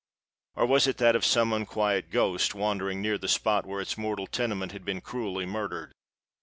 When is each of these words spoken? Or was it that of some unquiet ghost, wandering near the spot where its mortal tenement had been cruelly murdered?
Or 0.55 0.65
was 0.65 0.87
it 0.87 0.97
that 0.97 1.15
of 1.15 1.23
some 1.23 1.53
unquiet 1.53 2.09
ghost, 2.09 2.55
wandering 2.55 3.03
near 3.03 3.19
the 3.19 3.27
spot 3.27 3.67
where 3.67 3.81
its 3.81 3.99
mortal 3.99 4.25
tenement 4.25 4.71
had 4.71 4.83
been 4.83 4.99
cruelly 4.99 5.45
murdered? 5.45 5.91